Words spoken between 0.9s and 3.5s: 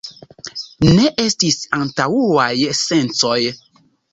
Ne estis antaŭaj censoj.